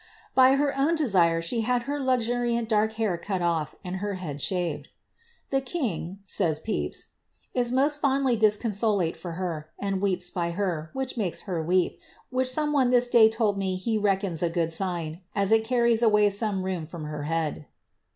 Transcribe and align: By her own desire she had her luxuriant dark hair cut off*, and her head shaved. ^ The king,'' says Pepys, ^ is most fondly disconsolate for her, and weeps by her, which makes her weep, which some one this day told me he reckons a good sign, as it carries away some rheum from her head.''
By 0.33 0.55
her 0.55 0.75
own 0.75 0.95
desire 0.95 1.41
she 1.43 1.61
had 1.61 1.83
her 1.83 1.99
luxuriant 1.99 2.67
dark 2.67 2.93
hair 2.93 3.19
cut 3.19 3.43
off*, 3.43 3.75
and 3.85 3.97
her 3.97 4.15
head 4.15 4.41
shaved. 4.41 4.85
^ 4.87 4.89
The 5.51 5.61
king,'' 5.61 6.21
says 6.25 6.59
Pepys, 6.59 7.05
^ 7.43 7.45
is 7.53 7.71
most 7.71 8.01
fondly 8.01 8.35
disconsolate 8.35 9.15
for 9.15 9.33
her, 9.33 9.69
and 9.77 10.01
weeps 10.01 10.31
by 10.31 10.49
her, 10.57 10.89
which 10.93 11.17
makes 11.17 11.41
her 11.41 11.61
weep, 11.61 11.99
which 12.31 12.49
some 12.49 12.73
one 12.73 12.89
this 12.89 13.09
day 13.09 13.29
told 13.29 13.59
me 13.59 13.75
he 13.75 13.95
reckons 13.95 14.41
a 14.41 14.49
good 14.49 14.73
sign, 14.73 15.21
as 15.35 15.51
it 15.51 15.63
carries 15.63 16.01
away 16.01 16.31
some 16.31 16.63
rheum 16.63 16.87
from 16.87 17.03
her 17.05 17.25
head.'' 17.25 17.67